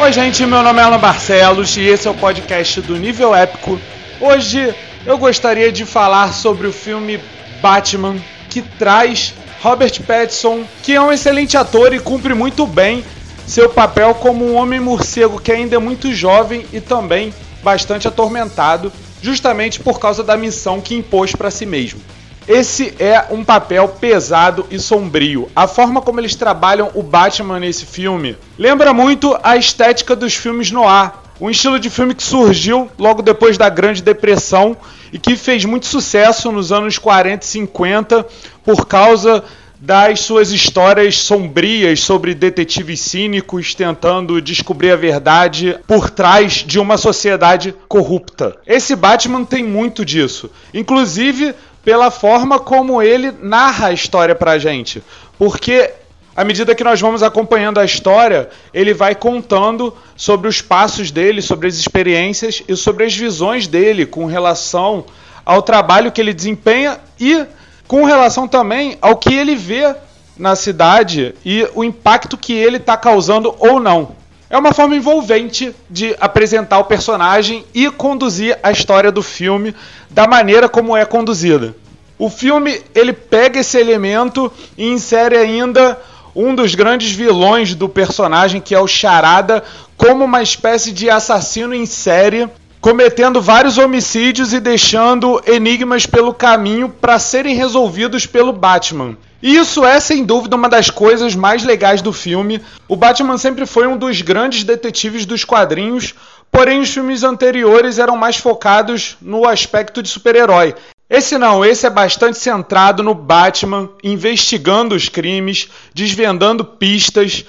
[0.00, 3.80] Oi, gente, meu nome é Alan Barcelos e esse é o podcast do Nível Épico.
[4.20, 4.72] Hoje
[5.04, 7.20] eu gostaria de falar sobre o filme
[7.60, 8.14] Batman,
[8.48, 13.04] que traz Robert Pattinson, que é um excelente ator e cumpre muito bem
[13.44, 17.34] seu papel como um homem morcego que ainda é muito jovem e também
[17.64, 22.00] bastante atormentado, justamente por causa da missão que impôs para si mesmo.
[22.48, 25.50] Esse é um papel pesado e sombrio.
[25.54, 30.70] A forma como eles trabalham o Batman nesse filme lembra muito a estética dos filmes
[30.70, 31.12] noir.
[31.38, 34.74] Um estilo de filme que surgiu logo depois da Grande Depressão
[35.12, 38.26] e que fez muito sucesso nos anos 40 e 50
[38.64, 39.44] por causa
[39.80, 46.96] das suas histórias sombrias sobre detetives cínicos tentando descobrir a verdade por trás de uma
[46.96, 48.56] sociedade corrupta.
[48.66, 50.50] Esse Batman tem muito disso.
[50.74, 51.54] Inclusive,
[51.84, 55.02] pela forma como ele narra a história pra gente.
[55.38, 55.90] Porque
[56.38, 61.42] à medida que nós vamos acompanhando a história, ele vai contando sobre os passos dele,
[61.42, 65.04] sobre as experiências e sobre as visões dele com relação
[65.44, 67.44] ao trabalho que ele desempenha e
[67.88, 69.96] com relação também ao que ele vê
[70.38, 74.16] na cidade e o impacto que ele está causando ou não.
[74.50, 79.74] É uma forma envolvente de apresentar o personagem e conduzir a história do filme
[80.08, 81.74] da maneira como é conduzida.
[82.18, 85.98] O filme ele pega esse elemento e insere ainda
[86.34, 89.62] um dos grandes vilões do personagem, que é o Charada,
[89.96, 92.48] como uma espécie de assassino em série,
[92.80, 99.16] cometendo vários homicídios e deixando enigmas pelo caminho para serem resolvidos pelo Batman.
[99.42, 102.60] E isso é sem dúvida uma das coisas mais legais do filme.
[102.88, 106.14] O Batman sempre foi um dos grandes detetives dos quadrinhos,
[106.50, 110.74] porém os filmes anteriores eram mais focados no aspecto de super-herói.
[111.08, 117.44] Esse não, esse é bastante centrado no Batman investigando os crimes, desvendando pistas,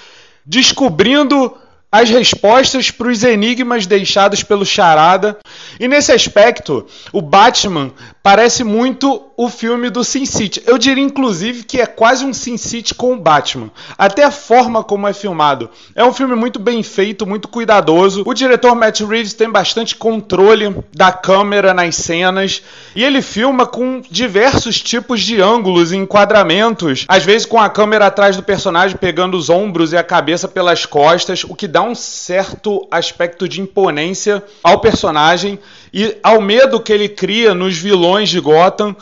[0.46, 1.54] descobrindo
[1.92, 5.38] as respostas para os enigmas deixados pelo Charada.
[5.78, 7.92] E nesse aspecto, o Batman
[8.22, 10.62] parece muito o filme do Sin City.
[10.66, 13.70] Eu diria inclusive que é quase um Sin City com o Batman.
[13.96, 15.70] Até a forma como é filmado.
[15.94, 18.22] É um filme muito bem feito, muito cuidadoso.
[18.26, 22.62] O diretor Matt Reeves tem bastante controle da câmera nas cenas
[22.94, 28.06] e ele filma com diversos tipos de ângulos e enquadramentos, às vezes com a câmera
[28.06, 31.94] atrás do personagem pegando os ombros e a cabeça pelas costas, o que dá um
[31.94, 35.58] certo aspecto de imponência ao personagem
[35.92, 38.94] e ao medo que ele cria nos vilões de Gotham.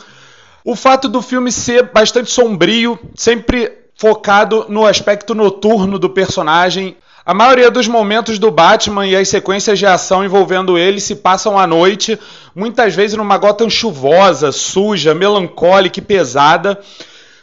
[0.63, 6.95] O fato do filme ser bastante sombrio, sempre focado no aspecto noturno do personagem.
[7.25, 11.59] A maioria dos momentos do Batman e as sequências de ação envolvendo ele se passam
[11.59, 12.19] à noite,
[12.55, 16.79] muitas vezes numa Gotham chuvosa, suja, melancólica e pesada.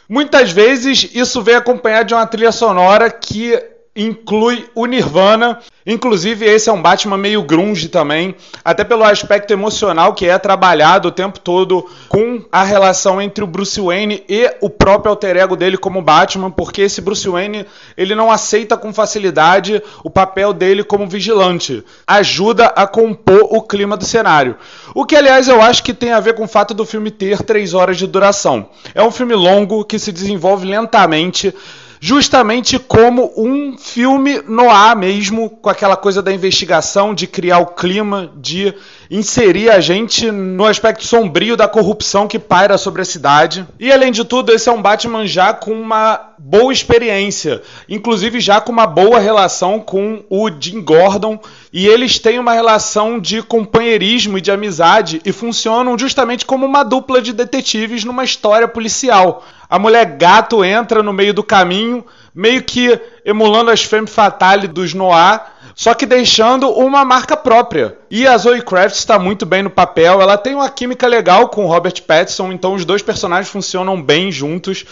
[0.09, 3.61] Muitas vezes isso vem acompanhado de uma trilha sonora que
[3.97, 5.59] inclui o Nirvana.
[5.85, 11.07] Inclusive, esse é um Batman meio grunge também, até pelo aspecto emocional que é trabalhado
[11.07, 15.55] o tempo todo com a relação entre o Bruce Wayne e o próprio alter ego
[15.55, 17.65] dele como Batman, porque esse Bruce Wayne,
[17.95, 21.83] ele não aceita com facilidade o papel dele como vigilante.
[22.05, 24.57] Ajuda a compor o clima do cenário.
[24.93, 27.41] O que, aliás, eu acho que tem a ver com o fato do filme ter
[27.43, 28.69] três horas de duração.
[28.93, 31.53] É um filme longo que se desenvolve lentamente,
[31.99, 37.67] justamente como um filme no ar mesmo, com aquela coisa da investigação, de criar o
[37.67, 38.73] clima, de
[39.09, 43.65] inserir a gente no aspecto sombrio da corrupção que paira sobre a cidade.
[43.79, 48.61] E além de tudo, esse é um Batman já com uma boa experiência, inclusive já
[48.61, 51.39] com uma boa relação com o Jim Gordon,
[51.71, 56.83] e eles têm uma relação de companheirismo e de amizade e funcionam justamente como uma
[56.83, 59.45] dupla de detetives numa história policial.
[59.69, 64.93] A mulher gato entra no meio do caminho, meio que emulando as femme fatale dos
[64.93, 65.41] Noir,
[65.75, 67.97] só que deixando uma marca própria.
[68.09, 71.65] E a Zoe Kravitz está muito bem no papel, ela tem uma química legal com
[71.65, 74.85] o Robert Pattinson, então os dois personagens funcionam bem juntos.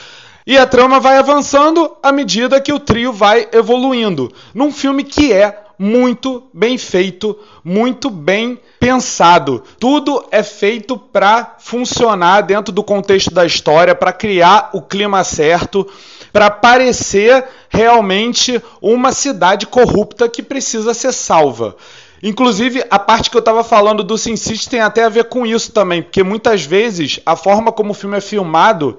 [0.45, 4.31] E a trama vai avançando à medida que o trio vai evoluindo.
[4.53, 9.63] Num filme que é muito bem feito, muito bem pensado.
[9.79, 15.87] Tudo é feito para funcionar dentro do contexto da história, para criar o clima certo,
[16.31, 21.75] para parecer realmente uma cidade corrupta que precisa ser salva.
[22.23, 25.45] Inclusive, a parte que eu estava falando do Sin City tem até a ver com
[25.45, 28.97] isso também, porque muitas vezes a forma como o filme é filmado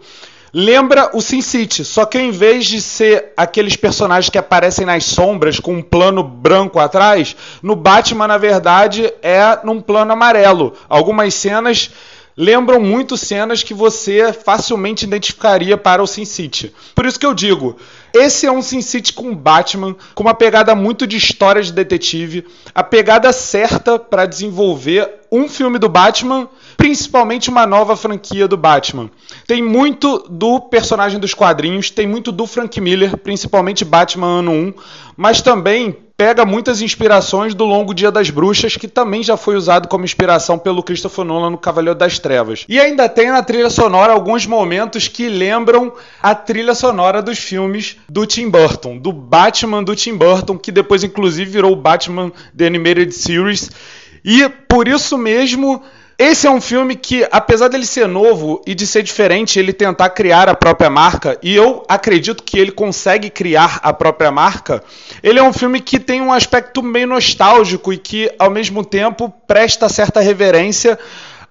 [0.52, 5.04] lembra o Sin City, só que ao invés de ser aqueles personagens que aparecem nas
[5.04, 10.74] sombras com um plano branco atrás, no Batman, na verdade, é num plano amarelo.
[10.88, 11.90] Algumas cenas
[12.36, 16.74] lembram muito cenas que você facilmente identificaria para o Sin City.
[16.94, 17.76] Por isso que eu digo,
[18.12, 22.46] Esse é um Sin City com Batman, com uma pegada muito de história de detetive,
[22.74, 29.10] a pegada certa para desenvolver um filme do Batman, principalmente uma nova franquia do Batman.
[29.46, 34.74] Tem muito do personagem dos quadrinhos, tem muito do Frank Miller, principalmente Batman ano 1,
[35.16, 39.86] mas também pega muitas inspirações do Longo Dia das Bruxas, que também já foi usado
[39.86, 42.64] como inspiração pelo Christopher Nolan no Cavaleiro das Trevas.
[42.68, 45.92] E ainda tem na trilha sonora alguns momentos que lembram
[46.22, 51.04] a trilha sonora dos filmes do Tim Burton, do Batman do Tim Burton, que depois
[51.04, 53.70] inclusive virou o Batman The Animated Series.
[54.24, 55.82] E por isso mesmo
[56.18, 60.08] esse é um filme que, apesar dele ser novo e de ser diferente, ele tentar
[60.08, 64.82] criar a própria marca, e eu acredito que ele consegue criar a própria marca,
[65.22, 69.28] ele é um filme que tem um aspecto meio nostálgico e que, ao mesmo tempo,
[69.46, 70.98] presta certa reverência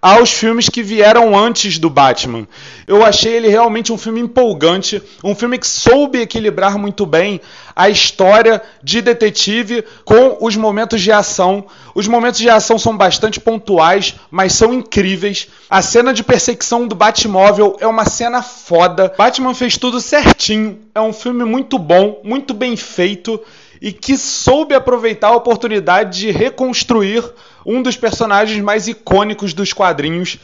[0.05, 2.47] aos filmes que vieram antes do Batman.
[2.85, 7.41] Eu achei ele realmente um filme empolgante, um filme que soube equilibrar muito bem
[7.75, 11.65] a história de detetive com os momentos de ação.
[11.95, 15.47] Os momentos de ação são bastante pontuais, mas são incríveis.
[15.67, 19.11] A cena de perseguição do Batmóvel é uma cena foda.
[19.17, 20.81] Batman fez tudo certinho.
[20.93, 23.41] É um filme muito bom, muito bem feito
[23.81, 27.23] e que soube aproveitar a oportunidade de reconstruir
[27.65, 30.37] um dos personagens mais icônicos dos quadrinhos.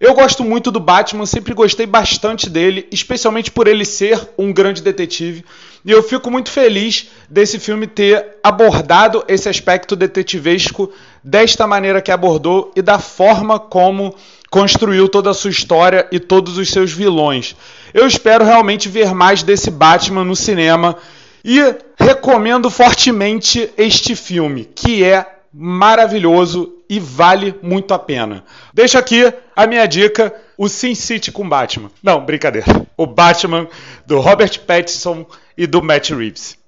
[0.00, 4.82] Eu gosto muito do Batman, sempre gostei bastante dele, especialmente por ele ser um grande
[4.82, 5.44] detetive.
[5.84, 10.90] E eu fico muito feliz desse filme ter abordado esse aspecto detetivesco
[11.22, 14.16] desta maneira que abordou e da forma como
[14.50, 17.54] construiu toda a sua história e todos os seus vilões.
[17.94, 20.96] Eu espero realmente ver mais desse Batman no cinema
[21.44, 21.58] e
[21.96, 28.44] recomendo fortemente este filme, que é maravilhoso e vale muito a pena.
[28.72, 31.90] Deixo aqui a minha dica, o Sin City com Batman.
[32.02, 32.86] Não, brincadeira.
[32.96, 33.68] O Batman
[34.06, 35.26] do Robert Pattinson
[35.56, 36.58] e do Matt Reeves.